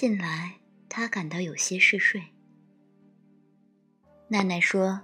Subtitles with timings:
[0.00, 0.54] 近来
[0.88, 2.22] 他感到有些嗜睡。
[4.28, 5.00] 奈奈说：“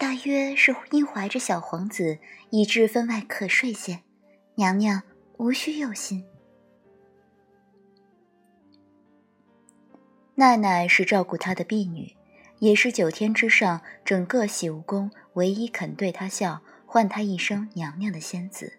[0.00, 2.18] 大约是因怀着小皇子，
[2.48, 4.00] 以致分外可睡些。
[4.54, 5.02] 娘娘
[5.36, 6.24] 无需忧心。”
[10.36, 12.16] 奈奈是照顾他的婢女，
[12.60, 18.78] 也是九天之上整个洗梧宫唯一肯对他笑、唤他一声娘娘的仙子。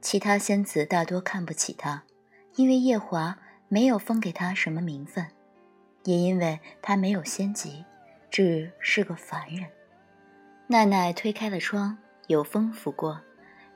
[0.00, 2.04] 其他仙子大多看不起他，
[2.54, 3.38] 因为夜华。
[3.68, 5.26] 没有封给他什么名分，
[6.04, 7.84] 也因为他没有仙籍，
[8.30, 9.66] 只是个凡人。
[10.68, 11.98] 奈奈推开了窗，
[12.28, 13.20] 有风拂过，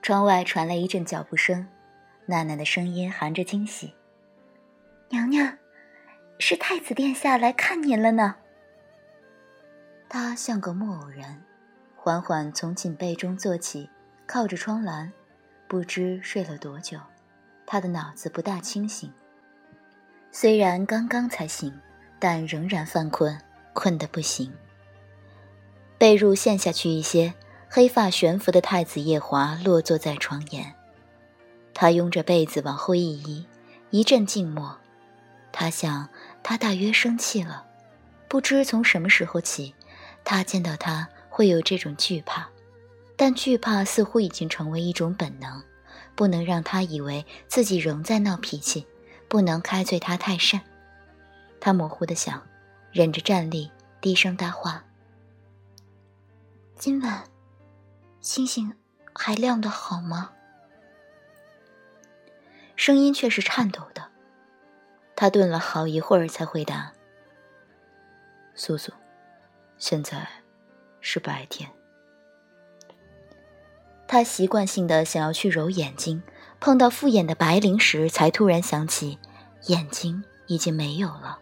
[0.02, 1.66] 窗外传来一阵脚步声。
[2.26, 3.94] 奈奈的声音含着惊喜
[5.10, 5.58] ：“娘娘，
[6.38, 8.36] 是太子殿下来看您了呢。”
[10.08, 11.42] 他像个木偶人，
[11.96, 13.90] 缓缓从锦被中坐起，
[14.26, 15.12] 靠着窗栏，
[15.68, 16.98] 不知睡了多久。
[17.66, 19.12] 他的脑子不大清醒。
[20.32, 21.72] 虽然刚刚才醒，
[22.20, 23.36] 但仍然犯困，
[23.72, 24.52] 困得不行。
[25.98, 27.34] 被褥陷下去一些，
[27.68, 30.72] 黑发悬浮的太子夜华落坐在床沿。
[31.74, 33.44] 他拥着被子往后一移，
[33.90, 34.78] 一阵静默。
[35.50, 36.08] 他想，
[36.44, 37.66] 他大约生气了。
[38.28, 39.74] 不知从什么时候起，
[40.24, 42.48] 他见到他会有这种惧怕，
[43.16, 45.60] 但惧怕似乎已经成为一种本能，
[46.14, 48.86] 不能让他以为自己仍在闹脾气。
[49.30, 50.60] 不能开罪他太甚，
[51.60, 52.44] 他模糊的想，
[52.90, 54.84] 忍着站立，低声搭话
[56.74, 57.22] ：“今晚
[58.20, 58.76] 星星
[59.14, 60.32] 还亮得好吗？”
[62.74, 64.10] 声音却是颤抖的。
[65.14, 66.92] 他顿了好一会儿，才回答
[68.56, 68.92] ：“苏苏，
[69.78, 70.26] 现在
[71.00, 71.70] 是白天。”
[74.08, 76.20] 他习惯性的想要去揉眼睛。
[76.60, 79.18] 碰到复眼的白灵时，才突然想起，
[79.66, 81.38] 眼睛已经没有了，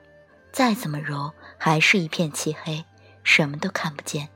[0.52, 2.84] 再怎么揉，还是一片漆黑，
[3.24, 4.28] 什么都看不见。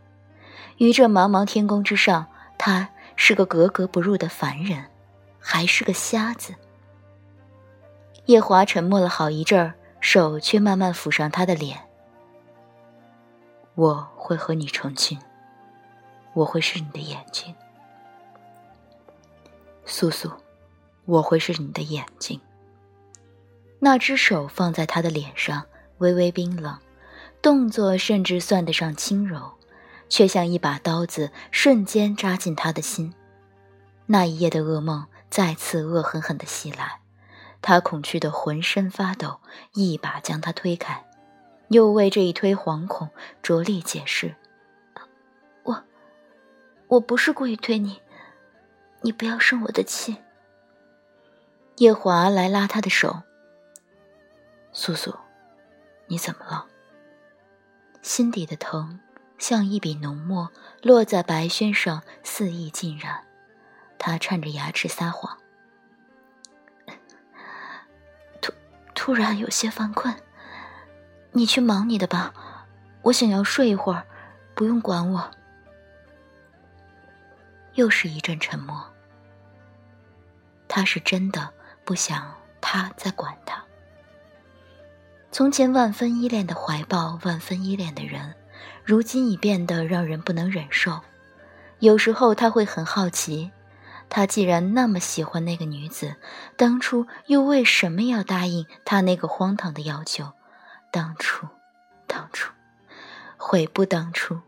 [0.78, 2.26] 于这茫茫天宫之上，
[2.59, 4.84] 他是个格格不入的凡人，
[5.38, 6.53] 还是个瞎子。
[8.26, 11.81] 夜华沉默了好一阵儿，手却慢慢抚上他的脸。
[13.76, 15.16] 我会和你成亲，
[16.34, 17.54] 我会是你的眼睛，
[19.84, 20.28] 素素。
[21.05, 22.41] 我会是你的眼睛。
[23.79, 25.65] 那只手放在他的脸上，
[25.99, 26.79] 微微冰冷，
[27.41, 29.53] 动作甚至算得上轻柔，
[30.09, 33.13] 却像一把刀子，瞬间扎进他的心。
[34.07, 37.01] 那一夜的噩梦再次恶狠狠地袭来，
[37.61, 39.41] 他恐惧的浑身发抖，
[39.75, 41.05] 一把将他推开，
[41.69, 43.09] 又为这一推惶恐，
[43.43, 44.37] 着力解释
[45.65, 45.83] ：“我，
[46.89, 48.01] 我不是故意推你，
[49.01, 50.17] 你不要生我的气。”
[51.77, 53.22] 夜华来拉他的手。
[54.72, 55.15] 素素，
[56.06, 56.66] 你怎么了？
[58.03, 59.00] 心底的疼
[59.38, 60.50] 像一笔浓墨
[60.83, 63.25] 落在白宣上，肆意浸染。
[63.99, 65.38] 他颤着牙齿撒谎
[68.41, 68.53] ：“突
[68.94, 70.15] 突然有些犯困，
[71.33, 72.66] 你去忙你的吧，
[73.03, 74.06] 我想要睡一会儿，
[74.54, 75.31] 不用管我。”
[77.75, 78.93] 又是一阵沉默。
[80.69, 81.53] 他是真的。
[81.84, 83.62] 不想他再管他。
[85.31, 88.34] 从前万分依恋的怀抱，万分依恋的人，
[88.84, 91.00] 如今已变得让人不能忍受。
[91.78, 93.50] 有时候他会很好奇，
[94.09, 96.16] 他既然那么喜欢那个女子，
[96.56, 100.32] 当初又为什么要答应他那个荒唐的要求？
[100.92, 101.47] 当初，
[102.06, 102.53] 当初，
[103.38, 104.38] 悔不当初。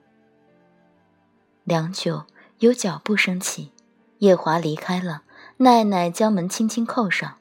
[1.64, 2.26] 良久，
[2.58, 3.72] 有脚步声起，
[4.18, 5.22] 夜华离开了。
[5.58, 7.38] 奈奈将门轻轻扣上。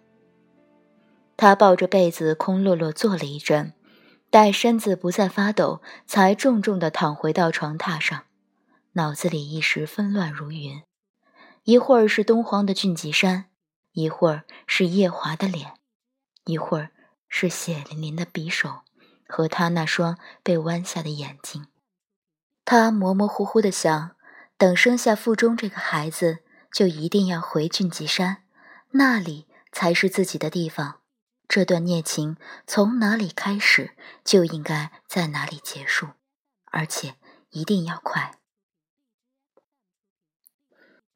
[1.35, 3.73] 他抱着被子空落落坐了一阵，
[4.29, 8.25] 待身子不再发抖，才重重地躺回到床榻上，
[8.93, 10.83] 脑子里一时纷乱如云。
[11.63, 13.45] 一会儿是东荒的俊吉山，
[13.93, 15.73] 一会儿是夜华的脸，
[16.45, 16.89] 一会儿
[17.27, 18.81] 是血淋淋的匕首
[19.27, 21.65] 和他那双被弯下的眼睛。
[22.63, 24.11] 他模模糊糊地想：
[24.57, 26.42] 等生下腹中这个孩子。
[26.73, 28.43] 就一定要回俊吉山，
[28.91, 31.01] 那里才是自己的地方。
[31.47, 32.35] 这段孽情
[32.65, 36.07] 从哪里开始，就应该在哪里结束，
[36.71, 37.15] 而且
[37.51, 38.39] 一定要快。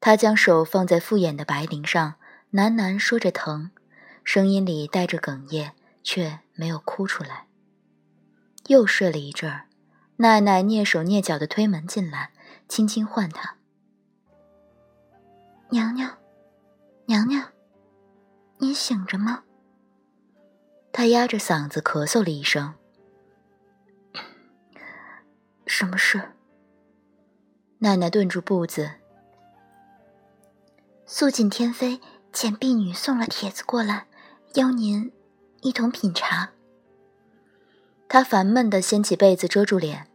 [0.00, 2.14] 他将手放在复眼的白绫上，
[2.52, 3.72] 喃喃说着疼，
[4.22, 5.72] 声音里带着哽咽，
[6.04, 7.48] 却没有哭出来。
[8.68, 9.66] 又睡了一阵儿，
[10.18, 12.30] 奈奈蹑手蹑脚的推门进来，
[12.68, 13.57] 轻轻唤他。
[15.70, 16.16] 娘娘，
[17.04, 17.44] 娘娘，
[18.56, 19.44] 您醒着吗？
[20.90, 22.74] 他压着嗓子咳嗽了一声：
[25.66, 26.32] “什么事？”
[27.80, 28.92] 奶奶顿住步子。
[31.04, 32.00] 素锦天妃
[32.32, 34.06] 遣婢女送了帖子过来，
[34.54, 35.12] 邀您
[35.60, 36.50] 一同品茶。
[38.08, 40.08] 他烦闷的掀起被子遮住脸，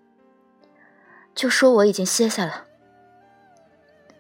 [1.35, 2.65] 就说我已经歇下了。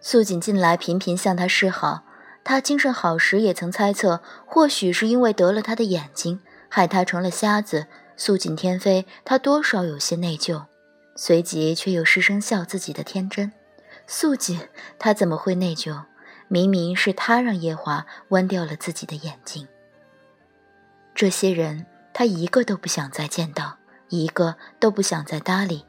[0.05, 2.03] 素锦近来频频向他示好，
[2.43, 7.87] 他精神好时也曾猜测，或许是因为得了他的眼睛，害他成了瞎子。
[8.17, 10.65] 素锦天妃，他多少有些内疚。
[11.15, 13.53] 随即却又失声笑自己的天真，
[14.05, 14.59] 素锦，
[14.99, 16.03] 他怎么会内疚？
[16.49, 19.65] 明明是他让夜华剜掉了自己的眼睛。
[21.15, 23.77] 这些人，他一个都不想再见到，
[24.09, 25.85] 一个都不想再搭理。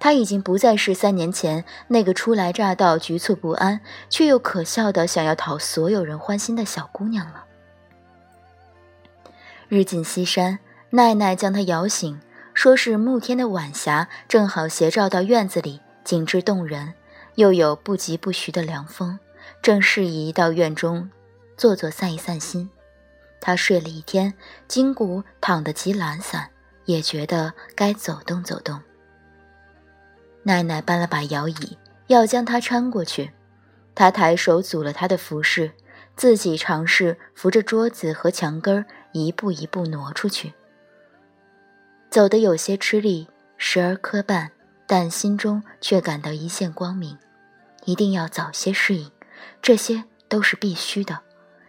[0.00, 7.44] 他已经不再是三年前那个初来乍到、局促不安却又可笑的想要讨所有人欢心的小姑娘了。
[9.68, 10.58] 日近西山，
[10.90, 12.20] 奈奈将她摇醒。
[12.52, 16.94] 说是暮天的晚霞正好斜照到院子里，景致动人，
[17.36, 19.18] 又有不疾不徐的凉风，
[19.62, 21.08] 正适宜到院中
[21.56, 22.68] 坐坐散一散心。
[23.40, 24.34] 他睡了一天，
[24.66, 26.50] 筋骨躺得极懒散，
[26.86, 28.80] 也觉得该走动走动。
[30.42, 33.30] 奈奈搬了把摇椅，要将他搀过去。
[33.94, 35.72] 他抬手阻了他的服饰，
[36.16, 40.54] 自己尝试扶着桌子和墙根，一步一步挪出去。
[42.08, 44.48] 走得有些吃力，时而磕绊，
[44.86, 47.18] 但心中却感到一线光明。
[47.84, 49.10] 一定要早些适应，
[49.62, 51.20] 这些都是必须的。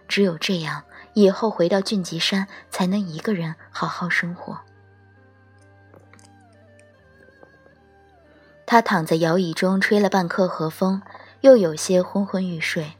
[0.07, 0.83] 只有这样，
[1.13, 4.59] 以后回到俊吉山，才能一个人好好生活。
[8.71, 11.01] 他躺在摇椅中吹了半刻和风，
[11.41, 12.93] 又有些昏昏欲睡。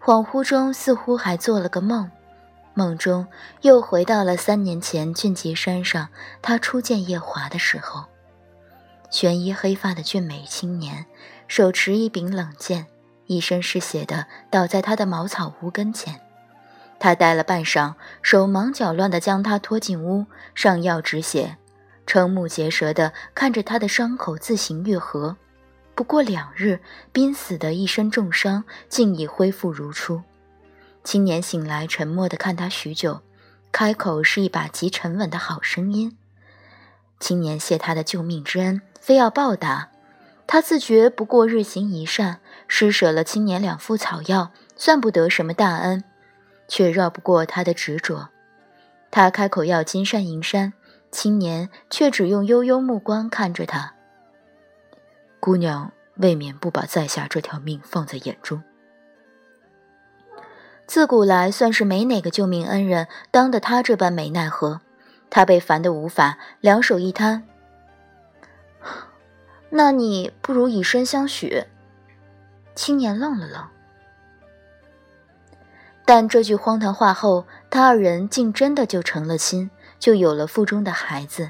[0.00, 2.08] 恍惚中，似乎还做了个梦。
[2.74, 3.26] 梦中
[3.62, 8.04] 又回到了三年前俊吉山上，他初见夜华的时候。
[9.10, 11.04] 玄衣黑发的俊美青年，
[11.48, 12.86] 手持一柄冷剑，
[13.26, 16.20] 一身是血的倒在他的茅草屋跟前。
[17.00, 21.56] 他呆了半晌，手忙脚乱地将他拖进屋，上药止血，
[22.10, 25.36] 瞠目结舌地看着他的伤口自行愈合。
[25.94, 26.80] 不过两日，
[27.12, 30.22] 濒死的一身重伤竟已恢复如初。
[31.04, 33.20] 青年醒来，沉默地看他许久，
[33.70, 36.16] 开口是一把极沉稳的好声音。
[37.20, 39.90] 青年谢他的救命之恩，非要报答。
[40.48, 46.02] 他自觉不过日行一善，施舍了青年两副草药，算不得什么大恩，
[46.66, 48.30] 却绕不过他的执着。
[49.12, 50.72] 他开口要金山银山，
[51.10, 53.94] 青年却只用悠悠目光看着他。
[55.40, 58.62] 姑娘未免不把在下这条命放在眼中。
[60.86, 64.80] 自古来，算是没哪个救命恩人当得他这般没奈何。
[65.30, 67.44] 他被烦得无法，两手一摊。
[69.70, 71.64] 那你不如以身相许。
[72.74, 73.68] 青年愣了愣，
[76.04, 79.70] 但这句荒唐话后，他二人竟真的就成了亲，
[80.00, 81.48] 就有了腹中的孩子。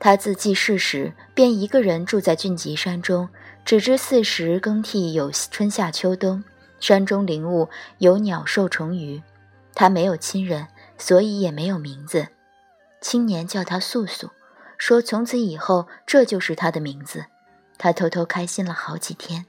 [0.00, 3.28] 他自记事时，便一个人住在俊吉山中，
[3.64, 6.42] 只知四时更替有春夏秋冬。
[6.80, 9.22] 山中灵物有鸟兽虫鱼，
[9.74, 10.66] 他没有亲人，
[10.96, 12.26] 所以也没有名字。
[13.02, 14.30] 青年叫他素素，
[14.78, 17.26] 说从此以后这就是他的名字。
[17.76, 19.44] 他偷偷开心了好几天。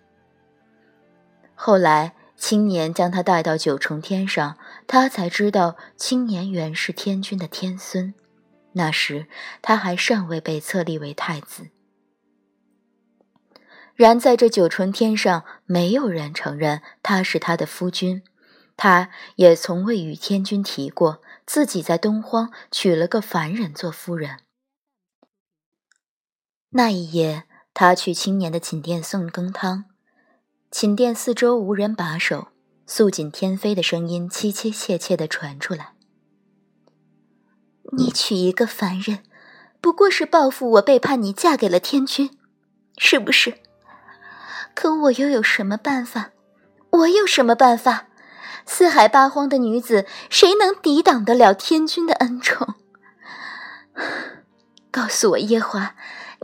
[1.56, 4.58] 后来青年将他带到九重天上，
[4.88, 8.16] 他才知道青年原是天君的天孙。
[8.72, 9.28] 那时
[9.62, 11.70] 他还尚未被册立为太子。
[13.94, 18.24] 然在这九重天上，没有人承认他是他的夫君，
[18.76, 24.40] 他也从未与天君提过自己在东荒娶了个凡人做夫人。
[26.72, 27.44] 那一夜，
[27.76, 29.86] 他去青年的寝殿送羹汤，
[30.72, 32.48] 寝殿四周无人把守，
[32.88, 35.92] 素锦天妃的声音凄凄切切地传出来
[37.98, 39.20] ：“你娶一个凡人，
[39.82, 42.32] 不过是报复我背叛你，嫁给了天君，
[42.98, 43.56] 是不是？”
[44.74, 46.32] 可我又有什么办法？
[46.92, 48.08] 我有什么办法？
[48.66, 52.76] 四海八荒的女子，谁能抵挡得了天君的恩宠？
[54.90, 55.96] 告诉我，夜华，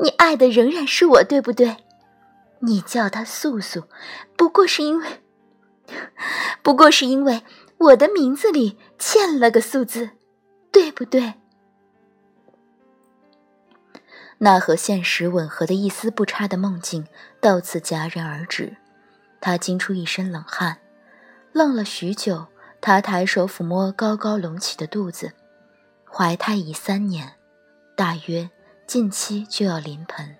[0.03, 1.77] 你爱的仍然是我，对不对？
[2.59, 3.83] 你叫她素素，
[4.35, 5.23] 不过是因为，
[6.63, 7.43] 不过是因为
[7.77, 10.11] 我的名字里欠了个素字，
[10.71, 11.35] 对不对？
[14.39, 17.07] 那和现实吻合的一丝不差的梦境
[17.41, 18.77] 到此戛然而止，
[19.41, 20.77] 他惊出一身冷汗，
[21.51, 22.47] 愣了许久，
[22.79, 25.33] 他抬手抚摸高高隆起的肚子，
[26.05, 27.33] 怀胎已三年，
[27.95, 28.49] 大约
[28.85, 30.35] 近期就要临盆。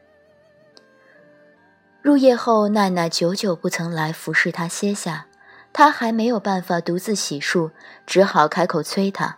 [2.08, 5.26] 入夜后，奈奈久久不曾来服侍他歇下，
[5.74, 7.72] 他还没有办法独自洗漱，
[8.06, 9.36] 只好开口催他。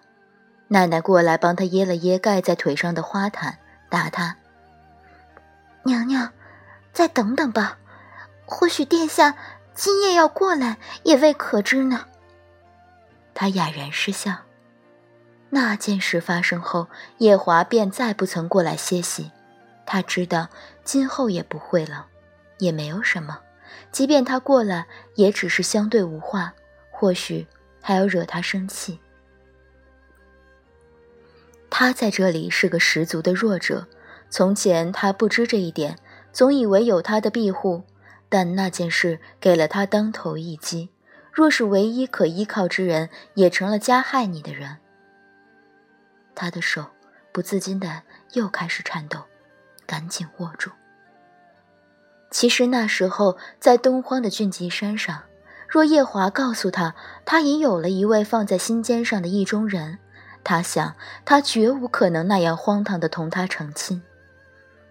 [0.67, 3.57] 奈奈过来帮他掖了掖盖在腿上的花毯，
[3.89, 4.35] 答他
[5.81, 6.31] ：“娘娘，
[6.93, 7.79] 再等等吧，
[8.45, 9.33] 或许殿下
[9.73, 12.05] 今夜要过来，也未可知呢。”
[13.33, 14.31] 他哑然失笑。
[15.49, 19.31] 那件事发生后，夜华便再不曾过来歇息。
[19.87, 20.49] 他知道
[20.83, 22.05] 今后也不会了，
[22.59, 23.39] 也没有什么。
[23.91, 26.53] 即便他过来，也只是相对无话，
[26.91, 27.47] 或许
[27.81, 28.99] 还要惹他生气。
[31.71, 33.87] 他在这里是个十足的弱者。
[34.31, 35.97] 从前他不知这一点，
[36.31, 37.83] 总以为有他的庇护，
[38.29, 40.89] 但那件事给了他当头一击。
[41.31, 44.77] 若是唯一可依靠之人也成了加害你的人，
[46.35, 46.85] 他的手
[47.31, 49.23] 不自禁的又开始颤抖，
[49.87, 50.69] 赶紧握住。
[52.31, 55.23] 其实那时候在东荒的俊极山上，
[55.67, 56.95] 若夜华告诉他
[57.25, 59.97] 他已有了一位放在心尖上的意中人，
[60.43, 60.95] 他想
[61.25, 64.01] 他绝无可能那样荒唐的同他成亲。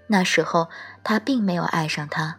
[0.09, 0.69] 那时候
[1.05, 2.39] 他并没有爱上他，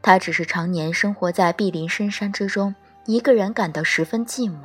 [0.00, 2.74] 他只是常年生活在碧林深山之中。
[3.04, 4.62] 一个人感到十分寂寞，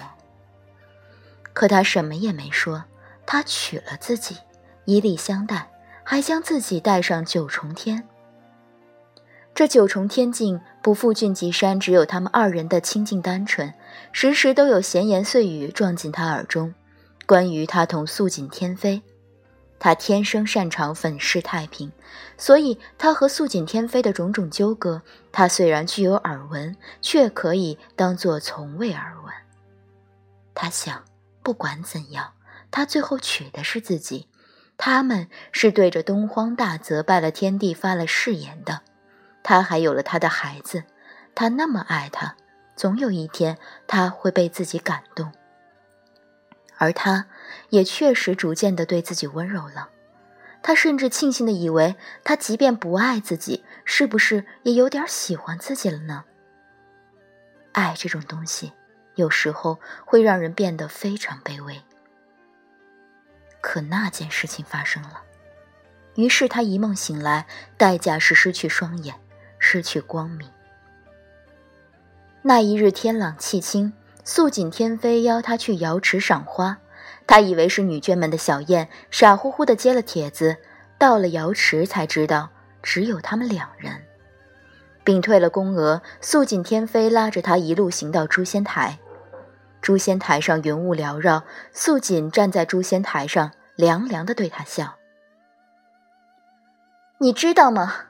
[1.54, 2.84] 可他什么也没说。
[3.26, 4.38] 他娶了自己，
[4.86, 5.72] 以礼相待，
[6.04, 8.08] 还将自己带上九重天。
[9.58, 13.74] 这九重天境不负俊极山，只有他们二人的清净单纯，
[14.12, 16.76] 时时都有闲言碎语撞进他耳中，
[17.26, 19.02] 关于他同素锦天妃。
[19.80, 21.92] 他天生擅长粉饰太平，
[22.38, 29.34] 所以他和素锦天妃的种种纠葛，他虽然具有耳闻，却可以当作从未耳闻。
[30.54, 31.04] 他想，
[31.42, 32.34] 不管怎样，
[32.70, 34.28] 他最后娶的是自己，
[34.78, 38.82] 他们是对着东荒大泽拜了天地发了誓言的，
[39.50, 40.84] 他还有了他的孩子，
[41.34, 42.36] 他那么爱他，
[42.76, 45.32] 总有一天他会被自己感动。
[46.78, 47.28] 而他，
[47.70, 49.90] 也确实逐渐的对自己温柔了。
[50.62, 56.26] 他甚至庆幸的以为，他即便不爱自己，是不是也有点喜欢自己了呢？
[57.72, 58.74] 爱这种东西，
[59.16, 61.82] 有时候会让人变得非常卑微。
[63.62, 65.22] 可那件事情发生了，
[66.16, 69.18] 于是他一梦醒来，代价是失去双眼，
[69.60, 70.50] 失去光明。
[72.42, 73.94] 那一日天朗气清。
[74.30, 76.80] 素锦天妃邀他去瑶池赏花，
[77.26, 80.58] 他以为是女眷们的小宴，傻乎乎的接了帖子。
[80.98, 82.50] 到了瑶池才知道，
[82.84, 84.04] 只有他们两人，
[85.06, 86.02] 并退了宫娥。
[86.20, 89.00] 素锦天妃拉着他一路行到诛仙台，
[89.82, 94.98] 诛仙台上云雾缭绕，素锦站在诛仙台上，凉凉的对他笑
[97.20, 98.07] ：“你知道吗？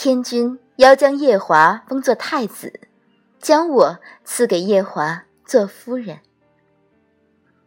[0.00, 2.78] 天君要将夜华封作太子。”
[3.42, 6.20] 将我赐给夜华做夫人。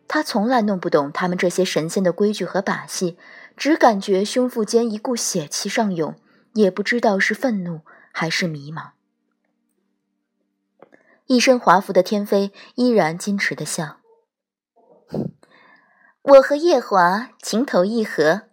[0.07, 3.17] 他从来弄不懂他们这些神仙的规矩和把戏，
[3.57, 6.15] 只感觉胸腹间一股血气上涌，
[6.53, 7.81] 也不知道是愤怒
[8.13, 8.91] 还是迷茫。
[11.25, 13.97] 一身华服的天妃依然矜持的笑
[16.23, 18.43] ：“我和夜华情投意合，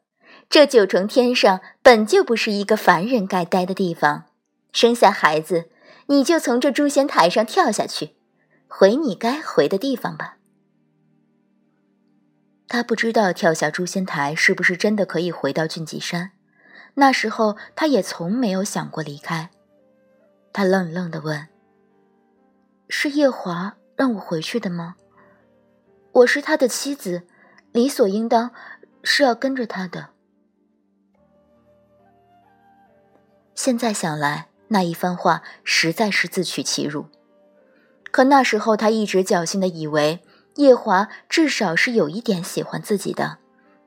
[0.48, 4.24] 这九重天上本就不是一个凡人该待的地方，
[4.72, 5.70] 生下孩子。”
[6.10, 8.16] 你就从这诛仙台上跳下去，
[8.66, 10.38] 回你该回的地方吧。
[12.66, 16.30] 他不知道跳下诛仙台是不是真的可以回到俊极山，
[16.94, 19.50] 那时候他也从没有想过离开。
[20.50, 21.48] 他愣愣的问
[22.88, 24.96] ：“是夜华让我回去的吗？
[26.12, 27.26] 我是他的妻子，
[27.72, 28.50] 理所应当
[29.02, 30.08] 是要跟着他的。”
[33.58, 34.46] 现在想来。
[34.68, 37.06] 那一番话实在是自取其辱，
[38.12, 40.20] 可那时候他一直侥幸的以为
[40.54, 43.38] 叶华至少是有一点喜欢自己的，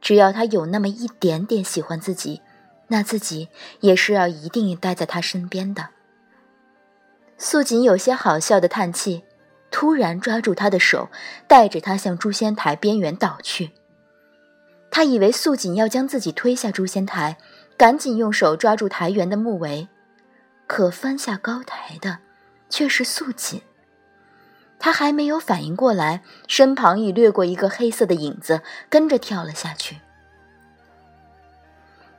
[0.01, 2.41] 只要他有那么一点点喜欢自己，
[2.89, 3.47] 那自己
[3.79, 5.87] 也是要一定待在他身边的。
[7.37, 9.23] 素锦有些好笑的叹气，
[9.69, 11.09] 突然抓住他的手，
[11.47, 13.71] 带着他向诛仙台边缘倒去。
[14.89, 17.37] 他以为素锦要将自己推下诛仙台，
[17.81, 19.87] 赶紧用手抓住台缘的木围。
[20.67, 22.19] 可翻下高台的，
[22.69, 23.59] 却是素锦。
[24.77, 29.97] 他还没有反应过来，身旁已掠过一个黑色的影子，跟着跳了下去。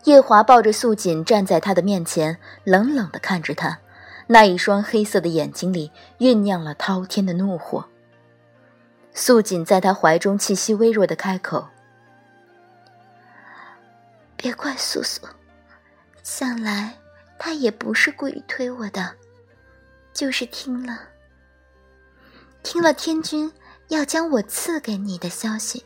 [0.03, 3.79] 夜华抱着素锦站在他的面前，冷冷地看着他，
[4.27, 7.85] 那一双黑色的眼睛里酝酿了滔天的怒火。
[9.15, 11.69] 素锦在他怀中气息微弱的开口
[14.37, 15.23] ：“别怪素素，
[16.35, 16.99] 想来
[17.39, 19.15] 他也不是故意推我的，
[20.15, 20.99] 就是听了
[22.63, 23.53] 听了天君
[23.89, 25.85] 要将我赐给你的消息，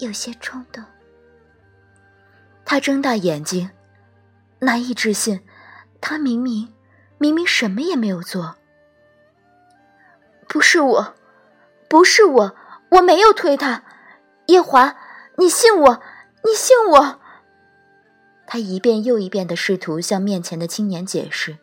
[0.00, 0.82] 有些冲动。”
[2.66, 3.70] 他睁大眼睛，
[4.58, 5.40] 难以置信，
[6.00, 6.74] 他明明
[7.18, 8.56] 明明什么也没有做。
[10.48, 11.14] 不是我。
[11.88, 12.56] 不是我，
[12.90, 13.84] 我没有推他，
[14.46, 14.96] 夜华，
[15.38, 16.02] 你信我，
[16.42, 17.20] 你信我。
[18.54, 21.58] 他一遍又一遍的试图向面前的青年解释，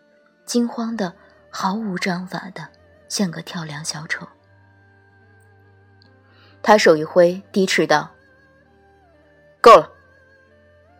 [0.46, 1.14] 惊慌的
[1.50, 2.68] 毫无章法的，
[3.08, 4.28] 像个跳梁小丑。
[6.62, 8.12] 他手一挥，低斥道
[9.62, 9.90] ：“够了，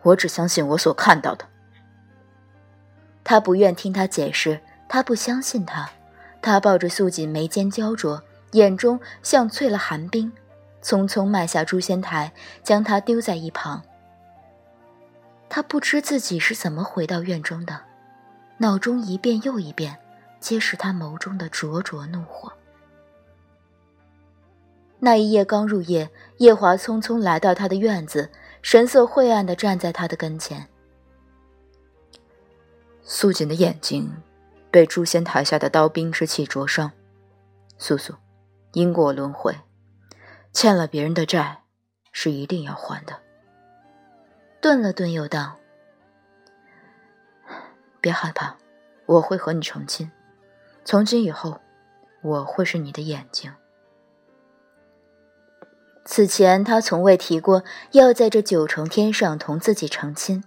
[0.00, 1.44] 我只相信我所看到的。”
[3.22, 5.90] 他不愿听他解释，他不相信他。
[6.40, 8.22] 他抱着素锦，眉间焦灼。
[8.52, 10.32] 眼中像淬了寒冰，
[10.82, 12.32] 匆匆迈下诛仙台，
[12.62, 13.82] 将他丢在一旁。
[15.54, 17.78] 他不知自己是怎么回到院中的，
[18.56, 19.94] 脑中一遍又一遍，
[20.40, 22.50] 皆是他眸中的灼灼怒火。
[24.98, 28.30] 那一夜刚入夜，夜华匆匆来到他的院子，
[28.62, 30.66] 神色晦暗的站在他的跟前。
[33.02, 34.10] 素锦的眼睛
[34.70, 36.90] 被诛仙台下的刀兵之气灼伤，
[37.76, 38.14] 素素。
[38.72, 39.54] 因果轮回，
[40.54, 41.64] 欠了别人的债，
[42.10, 43.20] 是一定要还的。
[44.62, 45.56] 顿了顿，又道
[48.00, 48.56] ：“别害怕，
[49.06, 50.08] 我会和你成亲。
[50.84, 51.60] 从今以后，
[52.22, 53.52] 我会是你的眼睛。”
[56.06, 60.44] 此前他从未提过要在这九重天上同自己成亲，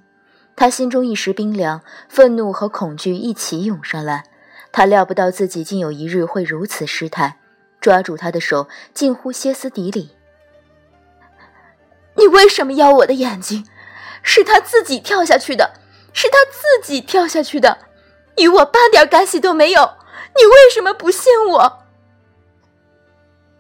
[0.56, 4.24] 他心中一时冰凉，愤怒和恐惧一起涌上来。
[4.72, 7.42] 他料不到自己竟有一日会如此失态。
[7.82, 10.16] 抓住他的手，近乎歇斯底里。
[12.16, 13.68] 你为什么要我的眼睛？
[14.28, 15.80] 是他自己跳下去的，
[16.12, 17.78] 是他自己跳下去的，
[18.38, 19.98] 与我半点干系都没有。
[20.36, 21.86] 你为什么不信我？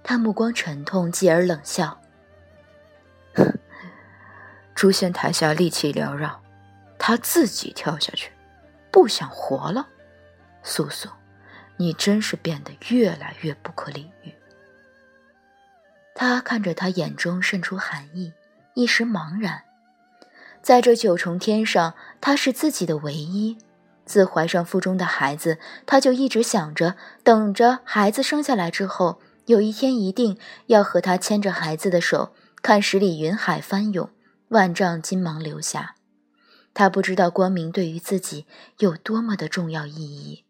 [0.04, 2.02] 他目光沉痛，继而冷笑
[4.76, 6.42] ：“诛仙台下戾气缭绕，
[6.98, 8.32] 他自己跳下去，
[8.92, 9.88] 不想活了。”
[10.64, 11.08] 素素。
[11.78, 14.34] 你真是变得越来越不可理喻。
[16.16, 18.34] 他看着他，眼中渗出寒意，
[18.76, 19.62] 一时茫然。
[20.66, 23.56] 在这九重天上，他是自己的唯一。
[24.04, 34.10] 自怀上腹中的孩子，他就一直想着，等着孩子生下来之后，有一天一定要和他牵着孩子的手，看十里云海翻涌，
[34.48, 35.98] 万丈金芒流下。
[36.74, 38.48] 他不知道光明对于自己
[38.80, 40.46] 有多么的重要意义。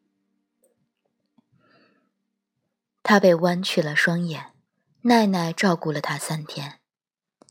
[3.03, 4.53] 他被弯去了双眼，
[5.01, 6.79] 奈奈照顾了他三天。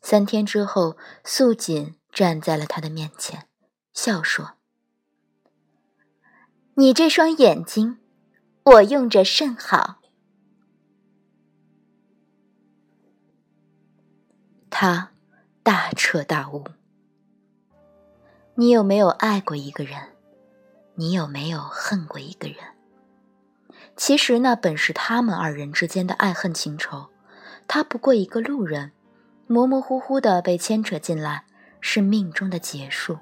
[0.01, 3.49] 三天之后，素锦站在了他的面前，
[3.93, 4.53] 笑说
[6.75, 7.99] ：“你这双眼睛，
[8.63, 9.97] 我用着甚好。”
[14.71, 15.11] 他
[15.65, 16.65] 大彻大悟
[18.55, 20.13] ：“你有没有爱过一个人？
[20.95, 22.59] 你有没有恨过一个人？”
[23.97, 27.11] 其实那本是他们二人之间的爱恨情仇，
[27.67, 28.93] 他不过一个路人，
[29.47, 31.47] 模模糊糊的被牵扯进来，
[31.87, 33.19] 是命中的劫数。